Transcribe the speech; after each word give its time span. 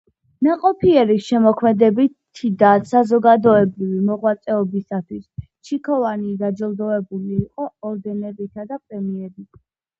ნაყოფიერი 0.45 1.17
შემოქმედებითი 1.25 2.49
და 2.63 2.71
საზოგადოებრივი 2.93 4.01
მოღვაწეობისათვის 4.09 5.23
ჩიქოვანი 5.71 6.35
დაჯილდოებული 6.43 7.41
იყო 7.47 7.71
ორდენებითა 7.93 8.71
და 8.75 8.85
პრემიებით. 8.85 9.65